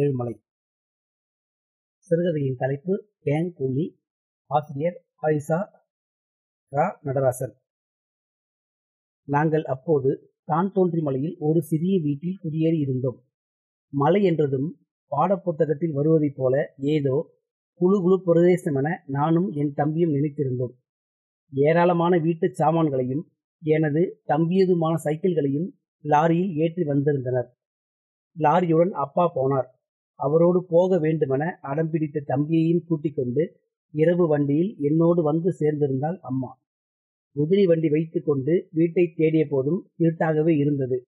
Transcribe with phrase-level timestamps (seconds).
[0.00, 0.34] ஏழுமலை.
[2.10, 3.84] சிறுகதையின் தலைப்பு கேங் கூலி
[4.50, 5.58] ஆசிரியர் ஆயிஷா
[6.72, 7.54] ரா நடராசன்.
[9.24, 13.18] நாங்கள் அப்போது தான் தோன்றி மலையில் ஒரு சிறிய வீட்டில் குடியேறி இருந்தோம்.
[13.92, 14.68] மலை என்றதும்
[15.12, 17.16] பாடப்புத்தகத்தில் வருவதைப் போல ஏதோ
[17.80, 20.74] குழு குழு பிரதேசமென நானும் என் தம்பியும் நினைத்திருந்தோம்.
[21.52, 23.24] ஏராளமான வீட்டு சாமான்களையும்
[23.62, 25.68] எனது தம்பியதுமான சைக்கிள்களையும்
[26.04, 27.48] லாரியில் ஏற்றி வந்திருந்தனர்.
[28.36, 29.68] லாரியுடன் அப்பா போனார்.
[30.14, 33.60] அவரோடு போக வேண்டுமென அடம் பிடித்த தம்பியையும் கூட்டிக் கொண்டு
[33.94, 36.62] இரவு வண்டியில் என்னோடு வந்து சேர்ந்திருந்தாள் அம்மா.
[37.36, 41.06] குதிரை வண்டி வைத்துக்கொண்டு வீட்டை தேடிய போதும் இருட்டாகவே இருந்தது.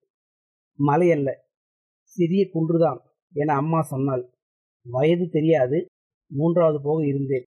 [0.78, 1.30] மலையல்ல
[2.02, 3.00] சிறிய குன்றுதான்
[3.34, 4.30] என அம்மா சொன்னாள்.
[4.86, 5.86] வயது தெரியாது
[6.30, 7.44] மூன்றாவது போக இருந்தேன்.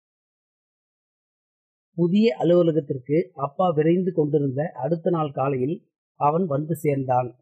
[1.95, 5.77] புதிய அலுவலகத்திற்கு அப்பா விரைந்து கொண்டிருந்த அடுத்த நாள் காலையில்
[6.21, 7.37] அவன் வந்து சேர்ந்தான்.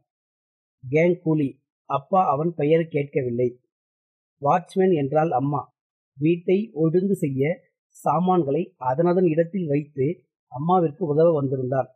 [0.84, 1.60] கேங் கூலி
[1.90, 3.60] அப்பா அவன் பெயர் கேட்கவில்லை.
[4.42, 5.60] வாட்ச்மேன் என்றால் அம்மா.
[6.18, 7.42] வீட்டை ஒழுங்கு செய்ய
[7.96, 10.06] சாமான்களை அதனதன் இடத்தில் வைத்து
[10.52, 11.88] அம்மாவிற்கு உதவ வந்திருந்தான்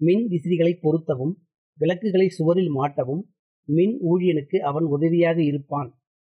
[0.00, 1.34] மின் விசிறிகளை பொருத்தவும்
[1.78, 3.22] விளக்குகளை சுவரில் மாட்டவும்
[3.68, 5.90] மின் ஊழியனுக்கு அவன் உதவியாக இருப்பான்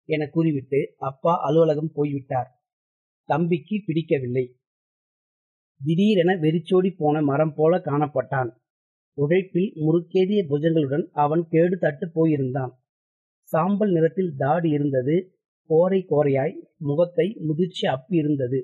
[0.09, 2.49] என கூறிவிட்டு அப்பா அலுவலகம் போய்விட்டார்.
[3.29, 4.45] தம்பிக்கு பிடிக்கவில்லை.
[5.81, 8.49] திடீரென வெறிச்சோடி போன மரம் போல காணப்பட்டான்.
[9.17, 12.71] உழைப்பில் முறுக்கேறிய புஜங்களுடன் அவன் கேடு தட்டு போயிருந்தான்.
[13.51, 15.15] சாம்பல் நிறத்தில் தாடி இருந்தது.
[15.69, 18.59] கோரை கோரையாய் முகத்தை முதிர்ச்சி அப்பி இருந்தது.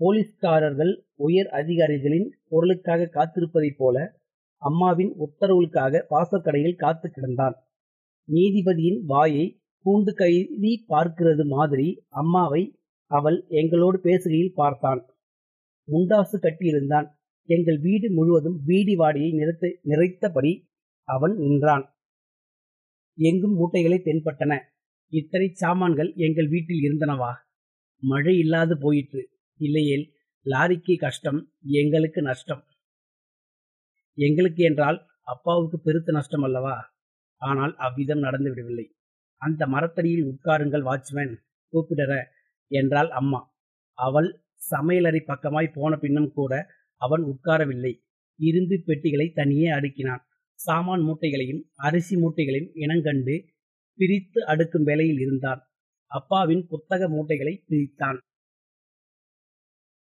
[0.00, 4.18] போலீஸ்காரர்கள் உயர் அதிகாரிகளின் பொருளுக்காக காத்திருப்பதைப் போல
[4.62, 7.56] அம்மாவின் உத்தரவுகளுக்காக வாசக்கடையில் காத்து கிடந்தான்.
[8.28, 12.62] நீதிபதியின் வாயை கூண்டு கைதி பார்க்கிறது மாதிரி அம்மாவை
[13.10, 15.02] அவள் எங்களோடு பேசுகையில் பார்த்தான்.
[15.88, 17.08] முண்டாசு கட்டியிருந்தான்.
[17.48, 20.52] எங்கள் வீடு முழுவதும் பீடி வாடியை நிறைத்த நிறைத்தபடி
[21.08, 21.84] அவன் நின்றான்.
[23.18, 24.58] எங்கும் மூட்டைகளை தென்பட்டன.
[25.08, 27.32] இத்தனை சாமான்கள் எங்கள் வீட்டில் இருந்தனவா?
[28.02, 29.22] மழை இல்லாது போயிற்று.
[29.56, 30.14] இல்லையேல்
[30.46, 32.62] லாரிக்கு கஷ்டம் எங்களுக்கு நஷ்டம்.
[34.14, 36.76] எங்களுக்கு என்றால் அப்பாவுக்கு பெருத்த நஷ்டம் அல்லவா?
[37.36, 38.86] ஆனால் அவ்விதம் நடந்து விடவில்லை.
[39.36, 41.34] அந்த மரத்தடியில் உட்காருங்கள் வாட்ச்மேன்
[41.72, 42.12] கூப்பிடற
[42.70, 43.40] என்றாள் அம்மா.
[43.94, 44.28] அவள்
[44.70, 46.52] சமையலறை பக்கமாய் போன பின்னும் கூட
[46.96, 47.92] அவன் உட்காரவில்லை.
[48.40, 50.22] இரும்பு பெட்டிகளை தனியே அடுக்கினான்.
[50.56, 53.46] சாமான் மூட்டைகளையும் அரிசி மூட்டைகளையும் இனங்கண்டு
[53.94, 55.60] பிரித்து அடுக்கும் வேலையில் இருந்தான்.
[56.06, 58.18] அப்பாவின் புத்தக மூட்டைகளை பிரித்தான்.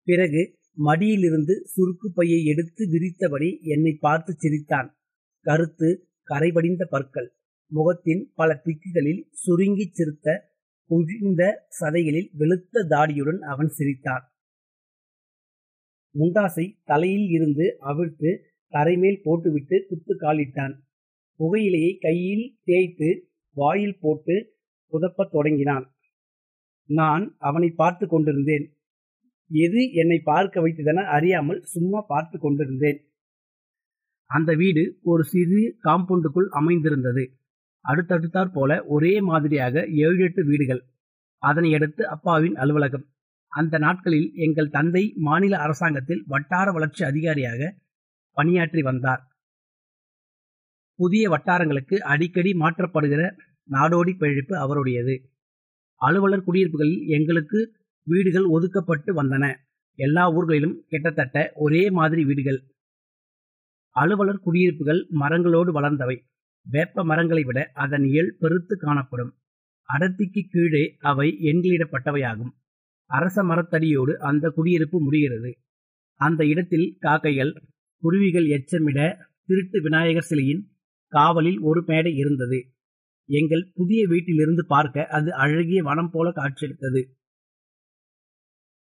[0.02, 4.98] பிறகு மடியிலிருந்து சுருக்கு பையை எடுத்து விரித்தபடி என்னை பார்த்து சிரித்தான்.
[5.40, 7.34] கருத்து கரைபடிந்த பற்கள்
[7.66, 10.54] முகத்தின் பல திக்குகளில் சுருங்கி சிரித்த
[10.90, 11.42] குழிந்த
[11.80, 14.24] சதைகளில் வெளுத்த தாடியுடன் அவன் சிரித்தான்.
[16.18, 18.30] முண்டாசை தலையில் இருந்து அவிழ்த்து
[18.70, 20.74] தரைமேல் போட்டுவிட்டு குத்து காலிட்டான்.
[21.40, 23.08] புகையிலையை கையில் தேய்த்து
[23.56, 24.58] வாயில் போட்டு
[24.92, 25.94] புதப்பத் தொடங்கினான்.
[26.88, 28.66] நான் அவனை பார்த்து கொண்டிருந்தேன்.
[29.50, 32.98] எது என்னை பார்க்க வைத்ததென அறியாமல் சும்மா பார்த்து கொண்டிருந்தேன்.
[34.30, 37.24] அந்த வீடு ஒரு சிறு காம்பவுண்டுக்குள் அமைந்திருந்தது.
[37.84, 40.82] அடுத்தடுத்தாற் போல ஒரே மாதிரியாக ஏழு எட்டு வீடுகள்.
[41.42, 43.06] அதனை அடுத்து அப்பாவின் அலுவலகம்.
[43.52, 47.74] அந்த நாட்களில் எங்கள் தந்தை மாநில அரசாங்கத்தில் வட்டார வளர்ச்சி அதிகாரியாக
[48.32, 49.22] பணியாற்றி வந்தார்.
[50.98, 53.22] புதிய வட்டாரங்களுக்கு அடிக்கடி மாற்றப்படுகிற
[53.70, 55.14] நாடோடி பிழைப்பு அவருடையது.
[56.00, 57.60] அலுவலர் குடியிருப்புகளில் எங்களுக்கு
[58.06, 59.54] வீடுகள் ஒதுக்கப்பட்டு வந்தன.
[59.98, 62.60] எல்லா ஊர்களிலும் கிட்டத்தட்ட ஒரே மாதிரி வீடுகள்.
[63.96, 66.16] அலுவலர் குடியிருப்புகள் மரங்களோடு வளர்ந்தவை.
[66.66, 69.32] வேப்ப மரங்களை விட அதன் இயல் பெருத்து காணப்படும்.
[69.88, 72.52] அடர்த்திக்கு கீழே அவை எண்களிடப்பட்டவையாகும்.
[73.10, 75.58] அரச மரத்தடியோடு அந்த குடியிருப்பு முடிகிறது.
[76.20, 77.52] அந்த இடத்தில் காக்கைகள்
[78.00, 80.70] குருவிகள் எச்சமிட திருட்டு விநாயகர் சிலையின்
[81.06, 82.72] காவலில் ஒரு மேடை இருந்தது.
[83.28, 87.16] எங்கள் புதிய வீட்டிலிருந்து பார்க்க அது அழகிய வனம் போல காட்சியளித்தது.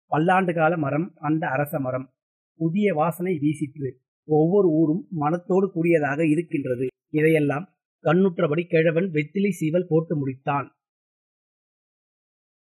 [0.08, 2.14] பல்லாண்டு கால மரம் அந்த அரச மரம்.
[2.58, 3.92] புதிய வாசனை வீசிற்று.
[4.24, 6.88] ஒவ்வொரு ஊரும் மனத்தோடு கூடியதாக இருக்கின்றது.
[7.10, 10.68] இதையெல்லாம் கண்ணுற்றபடி கிழவன் வெத்திலை சீவல் போட்டு முடித்தான்.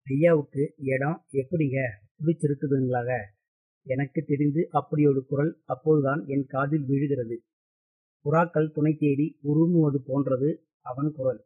[0.04, 1.78] ஐயாவுக்கு இடம் எப்படிங்க?
[2.26, 3.20] பிடிச்சிருக்குதுங்களாக
[3.84, 7.44] எனக்கு தெரிந்து அப்படி ஒரு குரல் அப்போதுதான் என் காதில் விழுகிறது.
[8.26, 11.46] புறாக்கள் துணை தேடி உருமுவது போன்றது அவன் குரல்.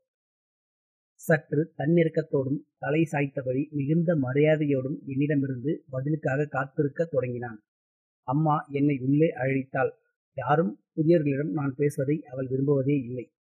[1.14, 7.64] சற்று தன்னிறக்கத்தோடும் தலை சாய்த்தபடி மிகுந்த மரியாதையோடும் என்னிடமிருந்து பதிலுக்காக காத்திருக்க தொடங்கினான்.
[8.22, 9.92] அம்மா என்னை உள்ளே அழைத்தாள்.
[10.34, 13.34] யாரும் புதியவர்களிடம் நான் பேசுவதை அவள் விரும்புவதே இல்லை.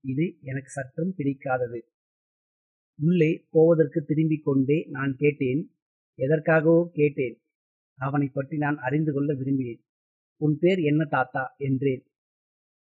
[0.00, 1.80] இது எனக்கு சற்றும் பிடிக்காதது.
[3.02, 5.70] உள்ளே போவதற்கு திரும்பிக் கொண்டே நான் கேட்டேன்.
[6.18, 6.88] எதற்காகவோ?
[6.92, 7.38] கேட்டேன்.
[7.98, 9.82] அவனை பற்றி நான் அறிந்து கொள்ள விரும்பினேன்
[10.40, 11.54] உன் பேர் என்ன தாத்தா?
[11.56, 12.02] என்றேன்.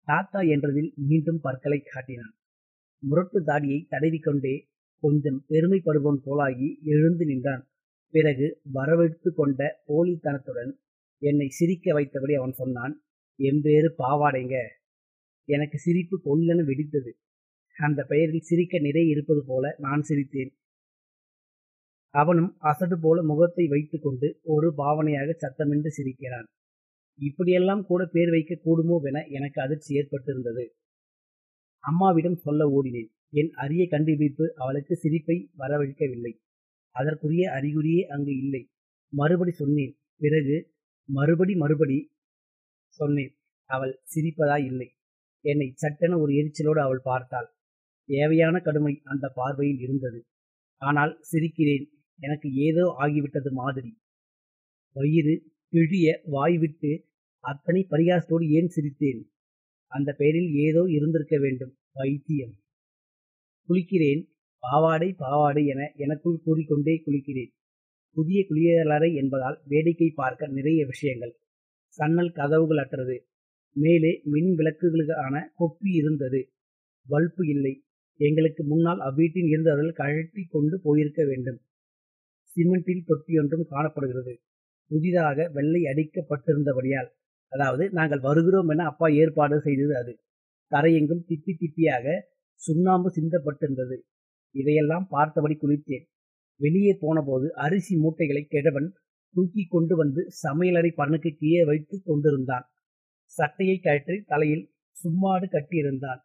[0.09, 2.35] தாத்தா என்றதில் மீண்டும் பற்களை காட்டினான்.
[3.03, 4.55] முரட்டு தாடியை தடவிக்கொண்டே
[5.03, 7.69] கொஞ்சம் பெருமைப்படுவோன் போலாகி எழுந்து நின்றான்.
[8.15, 10.73] பிறகு வரவெடுத்து கொண்ட போலித்தனத்துடன்
[11.23, 13.03] என்னை சிரிக்க வைத்தபடி அவன் சொன்னான்
[13.39, 14.57] என் பேரு பாவாடைங்க.
[15.45, 17.13] எனக்கு சிரிப்பு கொல்லென வெடித்தது.
[17.77, 20.51] அந்த பெயரில் சிரிக்க நிறைய இருப்பது போல நான் சிரித்தேன்.
[22.15, 26.49] அவனும் அசடு போல முகத்தை வைத்துக்கொண்டு ஒரு பாவனையாக சத்தமின்றி சிரிக்கிறான்.
[27.19, 30.65] இப்படியெல்லாம் கூட பேர் வைக்க கூடுமோவென எனக்கு அதிர்ச்சி ஏற்பட்டிருந்தது.
[31.85, 33.11] அம்மாவிடம் சொல்ல ஓடினேன்.
[33.33, 36.33] என் அரிய கண்டுபிடிப்பு அவளுக்கு சிரிப்பை வரவழைக்கவில்லை.
[36.97, 38.63] அதற்குரிய அறிகுறியே அங்கு இல்லை.
[39.13, 39.95] மறுபடி சொன்னேன்.
[40.17, 40.57] பிறகு
[41.09, 41.99] மறுபடி மறுபடி
[42.89, 43.33] சொன்னேன்.
[43.71, 44.89] அவள் சிரிப்பதாய் இல்லை.
[45.45, 47.49] என்னை சட்டென ஒரு எரிச்சலோடு அவள் பார்த்தாள்.
[48.09, 50.21] தேவையான கடுமை அந்த பார்வையில் இருந்தது.
[50.83, 51.87] ஆனால் சிரிக்கிறேன்.
[52.21, 53.99] எனக்கு ஏதோ ஆகிவிட்டது மாதிரி.
[54.97, 55.35] வயிறு
[55.69, 57.05] கிழிய வாய்விட்டு
[57.45, 59.21] அத்தனை பரிகாசத்தோடு ஏன் சிரித்தேன்?
[59.87, 61.77] அந்த பெயரில் ஏதோ இருந்திருக்க வேண்டும்.
[61.93, 62.55] வைத்தியம்.
[63.69, 64.23] குளிக்கிறேன்.
[64.59, 67.53] பாவாடை பாவாடை என எனக்குள் கூறிக்கொண்டே குளிக்கிறேன்.
[68.17, 71.35] புதிய குளியலறை என்பதால் வேடிக்கை பார்க்க நிறைய விஷயங்கள்.
[71.99, 73.17] சன்னல் கதவுகள் அற்றது.
[73.77, 76.41] மேலே மின் விளக்குகளுக்கான கொப்பி இருந்தது.
[77.09, 77.75] பல்பு இல்லை.
[78.21, 81.61] எங்களுக்கு முன்னால் அவ்வீட்டில் இருந்தவர்கள் கழட்டி கொண்டு போயிருக்க வேண்டும்.
[82.57, 84.35] சிமெண்டில் தொட்டியொன்றும் காணப்படுகிறது.
[84.91, 87.11] புதிதாக வெள்ளை அடிக்கப்பட்டிருந்தபடியால்
[87.53, 90.13] அதாவது நாங்கள் வருகிறோம் என அப்பா ஏற்பாடு செய்தது அது.
[90.73, 92.07] தரையெங்கும் திப்பி திப்பியாக
[92.61, 93.97] சுண்ணாம்பு சிந்தப்பட்டிருந்தது.
[94.55, 96.05] இதையெல்லாம் பார்த்தபடி குளித்தேன்.
[96.61, 98.89] வெளியே போனபோது அரிசி மூட்டைகளை கெடவன்
[99.35, 102.67] தூக்கி கொண்டு வந்து சமையலறை பண்ணுக்கு கீழே வைத்து கொண்டிருந்தான்.
[103.33, 104.65] சட்டையை கழற்றி தலையில்
[104.97, 106.21] சும்மாடு கட்டியிருந்தான்.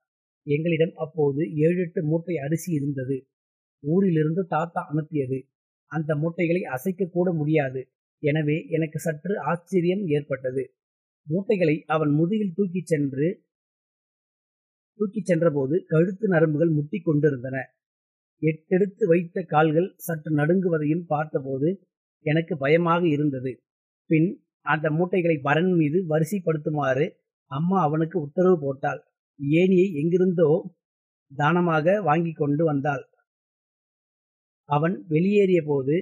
[0.47, 3.17] எங்களிடம் அப்போது ஏழு எட்டு மூட்டை அரிசி இருந்தது.
[3.83, 5.39] ஊரிலிருந்து தாத்தா அனுப்பியது.
[5.91, 7.81] அந்த மூட்டைகளை அசைக்க கூட முடியாது.
[8.23, 10.63] எனவே எனக்கு சற்று ஆச்சரியம் ஏற்பட்டது.
[11.27, 13.27] மூட்டைகளை அவன் முதுகில் தூக்கிச் சென்று
[14.99, 17.57] தூக்கிச் சென்றபோது கழுத்து நரம்புகள் முட்டி கொண்டிருந்தன.
[18.41, 21.69] எட்டெடுத்து வைத்த கால்கள் சற்று நடுங்குவதையும் பார்த்தபோது
[22.25, 23.51] எனக்கு பயமாக இருந்தது.
[24.09, 24.29] பின்
[24.65, 27.05] அந்த மூட்டைகளை பரன் மீது வரிசைப்படுத்துமாறு
[27.51, 29.01] அம்மா அவனுக்கு உத்தரவு போட்டாள்.
[29.39, 30.49] ஏனியை எங்கிருந்தோ
[31.31, 33.03] தானமாக வாங்கி கொண்டு வந்தாள்.
[34.69, 35.95] அவன் வெளியேறிய போது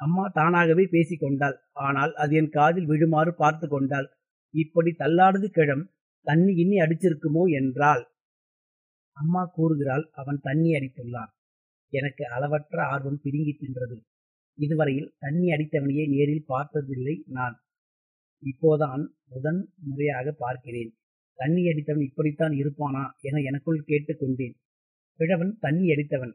[0.00, 1.56] அம்மா தானாகவே பேசிக்கொண்டாள்
[1.86, 4.08] ஆனால் அது என் காதில் விழுமாறு பார்த்து கொண்டாள்.
[4.54, 5.84] இப்படி தள்ளாடுது கிழம்
[6.26, 8.02] தண்ணி இன்னி அடிச்சிருக்குமோ என்றாள்.
[9.16, 11.32] அம்மா கூறுகிறாள் அவன் தண்ணி அடித்துள்ளான்.
[11.92, 13.96] எனக்கு அளவற்ற ஆர்வம் பிடுங்கி தின்றது.
[14.58, 17.56] இதுவரையில் தண்ணி அடித்தவனையே நேரில் பார்த்ததில்லை நான்.
[18.42, 20.90] இப்போதான் முதன் முறையாக பார்க்கிறேன்.
[21.38, 24.56] தண்ணி அடித்தவன் இப்படித்தான் இருப்பானா என எனக்குள் கேட்டுக்கொண்டேன்
[25.20, 26.34] கிழவன் தண்ணி அடித்தவன்.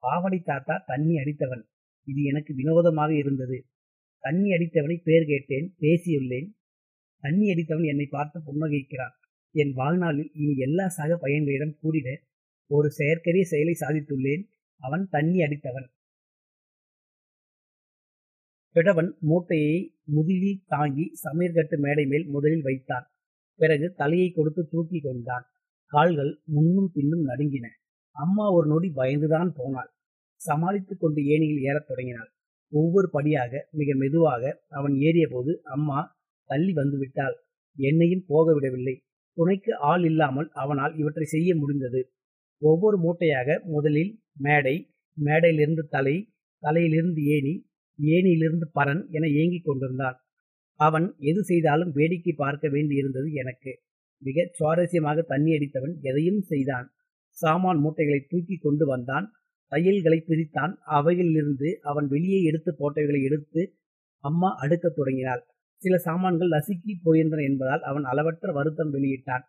[0.00, 1.62] பாவடி தாத்தா தண்ணி அடித்தவன்.
[2.04, 3.66] இது எனக்கு வினோதமாக இருந்தது.
[4.18, 6.48] தண்ணி அடித்தவனை பேர் கேட்டேன் பேசியுள்ளேன்.
[7.20, 9.14] தண்ணி அடித்தவன் என்னை பார்த்து புன்னகைக்கிறான்.
[9.52, 12.08] என் வாழ்நாளில் இனி எல்லா சக பையன்களிடம் கூறிட
[12.66, 14.44] ஒரு செயற்கரிய செயலை சாதித்துள்ளேன்.
[14.76, 15.88] அவன் தண்ணி அடித்தவன்.
[18.68, 23.06] கிழவன் மூட்டையை முதுகில் தாங்கி சமையற்கட்டு மேடை மேல் முதலில் வைத்தான்.
[23.54, 25.46] பிறகு தலையை கொடுத்து தூக்கி கொண்டான்.
[25.86, 27.66] கால்கள் முன்னும் பின்னும் நடுங்கின.
[28.16, 29.90] அம்மா ஒரு நொடி பயந்துதான் போனாள்.
[30.40, 32.30] சமாளித்துக் கொண்டு ஏணியில் ஏறத் தொடங்கினாள்.
[32.72, 36.18] ஒவ்வொரு படியாக மிக மெதுவாக அவன் ஏறிய போது அம்மா
[36.50, 37.36] தள்ளி வந்து விட்டாள்.
[37.78, 39.02] என்னையும் போக விடவில்லை.
[39.32, 42.12] துணைக்கு ஆள் இல்லாமல் அவனால் இவற்றை செய்ய முடிந்தது.
[42.62, 46.32] ஒவ்வொரு மூட்டையாக முதலில் மேடை மேடையிலிருந்து தலை
[46.62, 47.68] தலையிலிருந்து ஏணி
[47.98, 50.18] ஏணியிலிருந்து பரன் என ஏங்கிக் கொண்டிருந்தான்.
[50.80, 53.72] அவன் எது செய்தாலும் வேடிக்கை பார்க்க வேண்டியிருந்தது எனக்கு.
[54.22, 56.86] மிக சுவாரஸ்யமாக தண்ணி அடித்தவன் எதையும் செய்தான்.
[57.28, 59.26] சாமான் மூட்டைகளை தூக்கி கொண்டு வந்தான்.
[59.70, 60.72] தையல்களை பிரித்தான்.
[60.86, 63.74] அவைகளிலிருந்து அவன் வெளியே எடுத்து போட்டவைகளை எடுத்து
[64.24, 65.42] அம்மா அடுக்கத் தொடங்கினாள்.
[65.76, 69.44] சில சாமான்கள் நசுக்கி போயிருந்தன என்பதால் அவன் அளவற்ற வருத்தம் வெளியிட்டான்.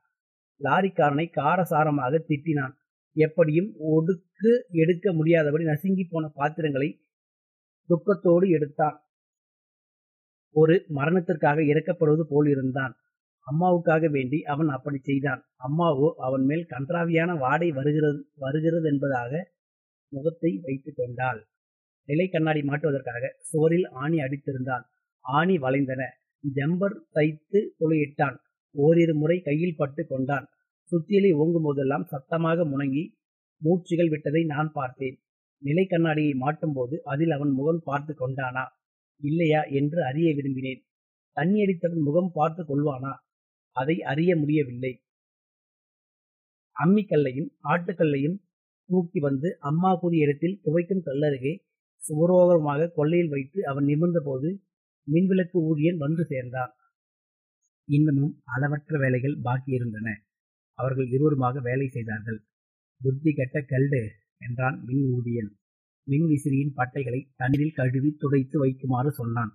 [0.64, 2.74] லாரிக்காரனை காரசாரமாக திட்டினான்.
[3.16, 6.90] எப்படியும் ஒடுக்கு எடுக்க முடியாதபடி நசுங்கி போன பாத்திரங்களை
[7.90, 8.98] துக்கத்தோடு எடுத்தான்.
[10.56, 12.94] ஒரு மரணத்திற்காக இறக்கப்படுவது போல் இருந்தான்.
[13.48, 15.42] அம்மாவுக்காக வேண்டி அவன் அப்படி செய்தான்.
[15.68, 19.52] அம்மாவோ அவன் மேல் கன்றாவியான வாடை வருகிறது வருகிறது என்பதாக
[20.12, 21.42] முகத்தை வைத்துக் கொண்டாள்.
[22.10, 24.86] நிலை கண்ணாடி மாட்டுவதற்காக சுவரில் ஆணி அடித்திருந்தான்
[25.26, 26.02] ஆணி வளைந்தன.
[26.44, 28.38] ஜம்பர் தைத்து துளையிட்டான்
[28.76, 30.46] ஓரிரு முறை கையில் பட்டு கொண்டான்.
[30.92, 33.04] சுத்தியலை ஓங்கும் போதெல்லாம் சத்தமாக முணங்கி
[33.62, 35.18] மூச்சுகள் விட்டதை நான் பார்த்தேன்.
[35.62, 38.64] நிலை கண்ணாடியை மாட்டும் போது அதில் அவன் முகம் பார்த்து கொண்டானா?
[39.22, 40.82] இல்லையா என்று அறிய விரும்பினேன்.
[41.38, 43.12] தண்ணி அடித்தவன் முகம் பார்த்து கொள்வானா?
[43.76, 44.94] அதை அறிய முடியவில்லை.
[46.76, 48.38] அம்மிக்கல்லையும் ஆட்டுக்கல்லையும்
[48.90, 51.54] தூக்கி வந்து அம்மா கூறிய இடத்தில் துவைக்கும் கல்லருகே
[52.04, 54.50] சுவரோகமாக கொள்ளையில் வைத்து அவன் நிமிர்ந்த போது
[55.08, 56.72] மின்விளக்கு ஊதியன் வந்து சேர்ந்தான்.
[57.88, 60.08] இன்னமும் அளவற்ற வேலைகள் பாக்கி இருந்தன.
[60.80, 62.40] அவர்கள் இருவருமாக வேலை செய்தார்கள்.
[63.02, 64.02] புத்தி கெட்ட கல்டு
[64.38, 65.52] என்றான் மின் ஊதியன்.
[66.08, 69.52] மின் விசிறியின் பட்டைகளை தண்ணீரில் கழுவி துடைத்து வைக்குமாறு சொன்னான்.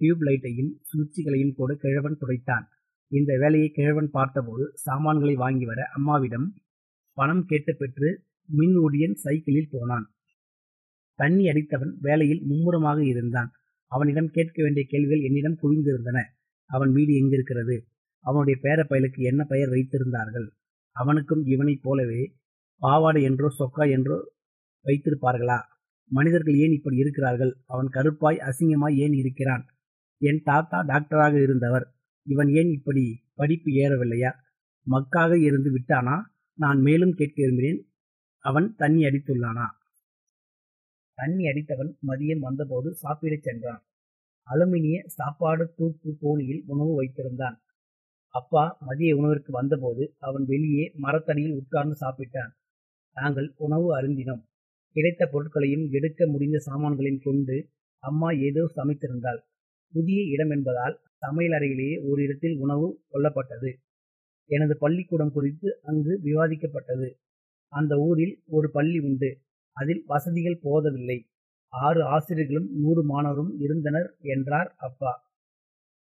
[0.00, 2.64] டியூப் லைட்டையும் சுவிட்சுகளையும் கூட கிழவன் துடைத்தான்.
[3.12, 6.46] இந்த வேலையை கிழவன் பார்த்தபோது சாமான்களை வாங்கி வர அம்மாவிடம்
[7.16, 8.08] பணம் கேட்டு பெற்று
[8.48, 10.06] மின் ஊழியன் சைக்கிளில் போனான்.
[11.18, 13.50] தண்ணி அடித்தவன் வேலையில் மும்முரமாக இருந்தான்.
[13.86, 16.22] அவனிடம் கேட்க வேண்டிய கேள்விகள் என்னிடம் குவிந்திருந்தன
[16.70, 17.76] அவன் வீடு எங்கிருக்கிறது?
[18.20, 20.48] அவனுடைய பேரப்பயலுக்கு என்ன பெயர் வைத்திருந்தார்கள்?
[20.96, 22.34] அவனுக்கும் இவனைப் போலவே
[22.76, 24.32] பாவாடை என்றோ சொக்கா என்றோ
[24.84, 25.58] வைத்திருப்பார்களா?
[26.10, 27.56] மனிதர்கள் ஏன் இப்படி இருக்கிறார்கள்?
[27.66, 29.66] அவன் கருப்பாய் அசிங்கமாய் ஏன் இருக்கிறான்?
[30.18, 31.86] என் தாத்தா டாக்டராக இருந்தவர்.
[32.26, 34.32] இவன் ஏன் இப்படி படிப்பு ஏறவில்லையா?
[34.90, 36.16] மக்காக இருந்து விட்டானா?
[36.54, 37.80] நான் மேலும் கேட்க விரும்பினேன்.
[38.44, 39.66] அவன் தண்ணி அடித்துள்ளானா?
[41.18, 43.82] தண்ணி அடித்தவன் மதியம் வந்தபோது சாப்பிடச் சென்றான்.
[44.46, 47.56] அலுமினிய சாப்பாடு தூக்கு கோழியில் உணவு வைத்திருந்தான்.
[48.34, 52.52] அப்பா மதிய உணவிற்கு வந்தபோது அவன் வெளியே மரத்தடியில் உட்கார்ந்து சாப்பிட்டான்.
[53.16, 54.42] நாங்கள் உணவு அருந்தினோம்.
[54.96, 57.70] கிடைத்த பொருட்களையும் எடுக்க முடிந்த சாமான்களையும் கொண்டு
[58.02, 59.40] அம்மா ஏதோ சமைத்திருந்தாள்.
[59.94, 63.70] புதிய இடம் என்பதால் சமையல் அறையிலேயே ஒரு இடத்தில் உணவு கொல்லப்பட்டது.
[64.50, 67.08] எனது பள்ளிக்கூடம் குறித்து அங்கு விவாதிக்கப்பட்டது.
[67.74, 69.30] அந்த ஊரில் ஒரு பள்ளி உண்டு.
[69.76, 71.18] அதில் வசதிகள் போதவில்லை.
[71.72, 75.12] ஆறு ஆசிரியர்களும் நூறு மாணவரும் இருந்தனர் என்றார் அப்பா.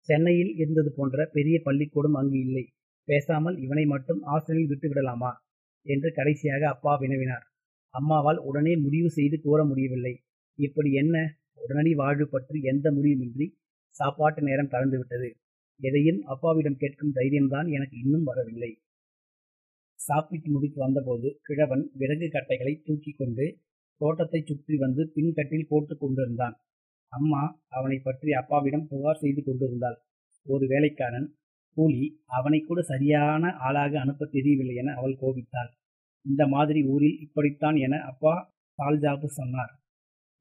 [0.08, 2.64] சென்னையில் இருந்தது போன்ற பெரிய பள்ளிக்கூடம் அங்கு இல்லை.
[3.08, 5.30] பேசாமல் இவனை மட்டும் ஆசிரியர் விட்டுவிடலாமா
[5.86, 7.44] என்று கடைசியாக அப்பா வினவினார்.
[7.94, 10.14] அம்மாவால் உடனே முடிவு செய்து கூற முடியவில்லை.
[10.58, 11.16] இப்படி என்ன?
[11.56, 13.46] உடனடி வாழ்வு பற்றி எந்த முடிவுமின்றி
[13.96, 15.28] சாப்பாட்டு நேரம் கலந்துவிட்டது
[15.80, 18.70] எதையும் அப்பாவிடம் கேட்கும் தைரியம்தான் எனக்கு இன்னும் வரவில்லை.
[20.08, 23.46] சாப்பிட்டு முடித்து வந்தபோது கிழவன் விறகு கட்டைகளை தூக்கி கொண்டு
[24.00, 26.54] தோட்டத்தை சுற்றி வந்து பின்கட்டில் போட்டு கொண்டிருந்தான்.
[27.12, 29.96] அம்மா அவனை பற்றி அப்பாவிடம் புகார் செய்து கொண்டிருந்தாள்.
[30.46, 31.28] ஒரு வேலைக்காரன்
[31.76, 32.04] கூலி
[32.38, 35.70] அவனை கூட சரியான ஆளாக அனுப்ப தெரியவில்லை என அவள் கோபித்தாள்.
[36.24, 38.34] இந்த மாதிரி ஊரில் இப்படித்தான் என அப்பா
[38.78, 39.72] சால்ஜாபு சொன்னார்.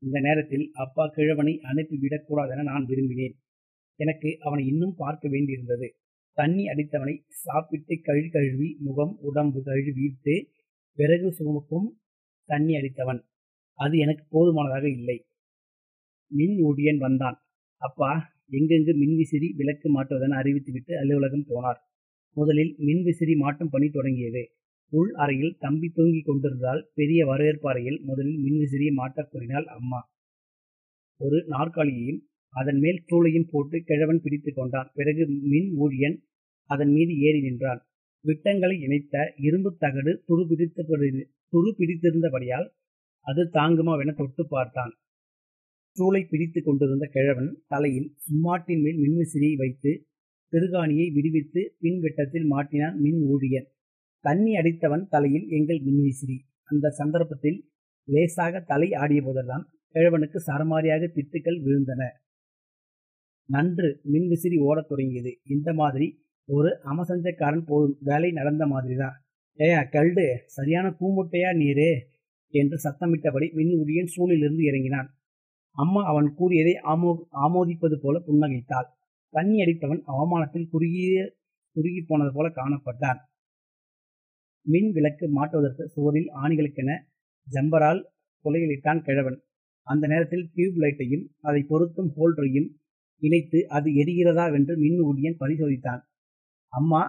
[0.02, 3.36] இந்த நேரத்தில் அப்பா கிழவனை அனுப்பிவிடக்கூடாதென நான் விரும்பினேன்.
[4.00, 5.88] எனக்கு அவனை இன்னும் பார்க்க வேண்டியிருந்தது.
[6.39, 10.36] தண்ணி அடித்தவனை சாப்பிட்டு கழுவி கழுவி முகம் உடம்பு கழுவிட்டு
[10.96, 12.00] பிறகு சுமக்கும்
[12.46, 13.22] தண்ணி அடித்தவன்.
[13.74, 15.25] அது எனக்கு போதுமானதாக இல்லை.
[16.27, 17.38] மின் ஊழியன் வந்தான்.
[17.77, 18.12] அப்பா
[18.51, 21.79] எங்கெங்கு மின்விசிறி விளக்கு மாட்டுவதென அறிவித்துவிட்டு அலுவலகம் போனார்.
[22.34, 24.51] முதலில் மின்விசிறி மாட்டும் பணி தொடங்கியது.
[24.89, 30.00] உள் அறையில் தம்பி தூங்கிக் கொண்டிருந்தால் பெரிய வரவேற்பு அறையில் முதலில் மின்விசிறியை மாட்டக் கூறினாள் அம்மா.
[31.20, 32.20] ஒரு நாற்காலியையும்
[32.54, 34.92] அதன் மேல் சூளையும் போட்டு கிழவன் பிடித்து கொண்டான்.
[34.94, 36.18] பிறகு மின் ஊழியன்
[36.70, 37.82] அதன் மீது ஏறி நின்றான்.
[38.25, 40.84] விட்டங்களை இணைத்த இரும்பு தகடு துரு பிடித்து
[41.54, 42.68] துரு பிடித்திருந்தபடியால்
[43.22, 44.94] அது தாங்குமாவென தொட்டு பார்த்தான்.
[45.96, 49.92] சூளை பிடித்து கொண்டிருந்த கிழவன் தலையில் சும்மாட்டின் மேல் மின்விசிறியை வைத்து
[50.54, 53.68] திருகாணியை விடுவித்து பின் வெட்டத்தில் மாட்டினான் மின் ஊழியன்.
[54.20, 56.38] தண்ணி அடித்தவன் தலையில் எங்கள் மின்விசிறி.
[56.63, 57.60] அந்த சந்தர்ப்பத்தில்
[58.04, 62.01] லேசாக தலை ஆடிய போதெல்லாம் கிழவனுக்கு சரமாரியாக திட்டுக்கள் விழுந்தன.
[63.48, 65.39] நன்று மின்விசிறி ஓடத் தொடங்கியது.
[65.44, 66.08] இந்த மாதிரி
[66.50, 67.98] ஒரு அமசஞ்சக்காரன் போதும்.
[68.01, 69.16] வேலை நடந்த மாதிரிதான்.
[69.58, 71.92] ஏயா கல்டு சரியான பூமுட்டையா நீரே
[72.54, 75.10] என்று சத்தமிட்டபடி மின்முடியின் ஊழியன் சூழிலிருந்து இறங்கினான்.
[75.72, 78.88] அம்மா அவன் கூறியதை ஆமோ ஆமோதிப்பது போல புன்னகைத்தாள்.
[79.30, 81.36] தண்ணி அடித்தவன் அவமானத்தில் குறுகிய
[81.75, 83.20] குறுகி போனது போல காணப்பட்டான்.
[84.66, 86.92] மின் விளக்கு மாட்டுவதற்கு சுவரில் ஆணிகளுக்கென
[87.48, 88.01] ஜம்பரால்
[88.44, 89.39] கொலையிலிட்டான் கிழவன்.
[89.88, 92.70] அந்த நேரத்தில் டியூப் லைட்டையும் அதை பொருத்தும் ஹோல்டரையும்
[93.22, 96.02] இணைத்து அது எரிகிறதா என்று மின் ஊதியன் பரிசோதித்தான்.
[96.74, 97.02] அம்மா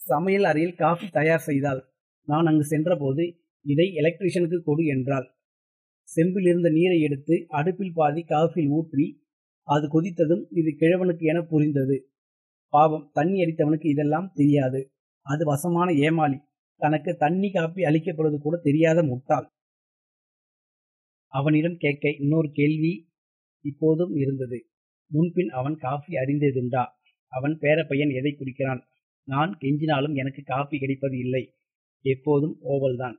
[0.00, 1.80] சமையல் அறையில் காஃபி தயார் செய்தாள்.
[2.28, 3.24] நான் அங்கு சென்றபோது
[3.66, 5.26] இதை எலக்ட்ரிஷியனுக்கு கொடு என்றாள்.
[6.08, 9.06] செம்பில் இருந்த நீரை எடுத்து அடுப்பில் பாதி காஃபில் ஊற்றி
[9.68, 11.96] அது கொதித்ததும் இது கிழவனுக்கு என புரிந்தது.
[12.72, 14.80] பாவம் தண்ணி அடித்தவனுக்கு இதெல்லாம் தெரியாது.
[15.26, 16.38] அது வசமான ஏமாளி.
[16.80, 19.46] தனக்கு தண்ணி காப்பி அளிக்கப்படுவது கூட தெரியாத முட்டாள்.
[21.32, 22.92] அவனிடம் கேட்க இன்னொரு கேள்வி
[23.64, 24.58] இப்போதும் இருந்தது.
[25.14, 26.84] முன்பின் அவன் காஃபி அறிந்ததுண்டா?
[27.32, 28.80] அவன் பேரப்பையன் எதை குடிக்கிறான்?
[29.28, 31.44] நான் கெஞ்சினாலும் எனக்கு காஃபி கிடைப்பது இல்லை.
[32.04, 33.16] எப்போதும் ஓவல்தான்.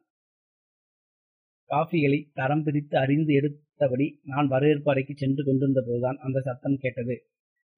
[1.70, 7.16] காஃபிகளை தரம் பிரித்து அறிந்து எடுத்தபடி நான் வரவேற்பு அறைக்கு சென்று கொண்டிருந்த போதுதான் அந்த சத்தம் கேட்டது.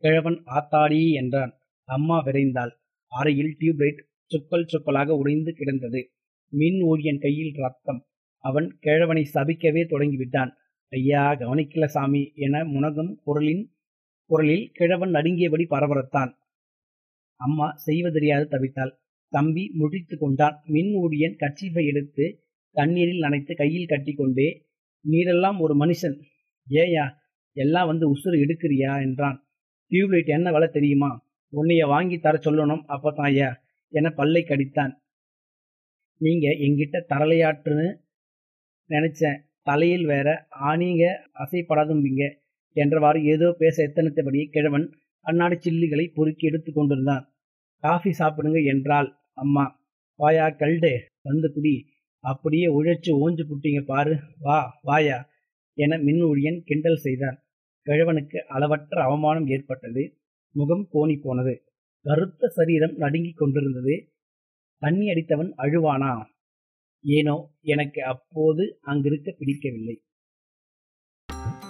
[0.04, 1.54] கிழவன் ஆத்தாடி என்றான்.
[1.88, 2.74] அம்மா விரைந்தாள்.
[3.12, 6.02] அறையில் டியூப்லைட் சுக்கல் சுக்கலாக உடைந்து கிடந்தது.
[6.54, 8.02] மின் ஊழியன் கையில் ரத்தம்.
[8.44, 10.52] அவன் கிழவனை சபிக்கவே தொடங்கிவிட்டான்.
[10.90, 13.64] ஐயா கவனிக்கல சாமி என முனகும் குரலின்
[14.28, 16.32] குரலில் கிழவன் நடுங்கியபடி பரபரத்தான்.
[17.36, 18.92] அம்மா செய்வதறியாது தவித்தாள்.
[19.30, 20.62] தம்பி முடித்து கொண்டான்.
[20.66, 24.66] மின் ஊடியன் கச்சிப்பை எடுத்து தண்ணீரில் நனைத்து கையில் கட்டிக்கொண்டே
[25.10, 26.22] நீரெல்லாம் ஒரு மனுஷன்.
[26.70, 27.06] ஏயா
[27.52, 29.02] எல்லாம் வந்து உசுறு எடுக்கிறியா?
[29.02, 29.48] என்றான்.
[29.92, 31.26] டியூப்லைட் என்ன விலை தெரியுமா?
[31.54, 34.94] உன்னைய வாங்கி தர சொல்லணும் அப்பதான் ஐயா என பல்லை கடித்தான்.
[36.18, 37.88] நீங்க என்கிட்ட தரலையாற்றுன்னு
[38.90, 39.40] நினைச்சேன்.
[39.62, 42.24] தலையில் வேற ஆணிங்க அசைப்படாதும்பீங்க.
[42.76, 47.36] என்றவாறு ஏதோ பேச எத்தனைத்தபடி கிழவன் கண்ணாடி சில்லிகளை பொறுக்கி எடுத்து கொண்டிருந்தான்.
[47.78, 49.86] காஃபி சாப்பிடுங்க என்றாள் அம்மா.
[50.16, 51.86] வாயா கல்டு வந்து குடி.
[52.20, 54.20] அப்படியே உழைச்சு ஓஞ்சு புட்டிங்க பாரு.
[54.40, 55.30] வா வாயா
[55.74, 57.46] என மின் ஊழியன் கிண்டல் செய்தான்.
[57.86, 60.18] கிழவனுக்கு அளவற்ற அவமானம் ஏற்பட்டது.
[60.52, 61.64] முகம் கோணி போனது.
[62.02, 64.12] கருத்த சரீரம் நடுங்கிக் கொண்டிருந்தது.
[64.78, 66.26] தண்ணி அடித்தவன் அழுவானா?
[67.04, 70.02] ஏனோ எனக்கு அப்போது அங்கிருக்க பிடிக்கவில்லை.